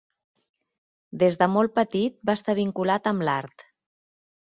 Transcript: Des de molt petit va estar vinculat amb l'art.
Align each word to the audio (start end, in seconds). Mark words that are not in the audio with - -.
Des 1.25 1.37
de 1.43 1.49
molt 1.57 1.75
petit 1.77 2.19
va 2.31 2.39
estar 2.41 2.59
vinculat 2.65 3.15
amb 3.15 3.31
l'art. 3.31 3.71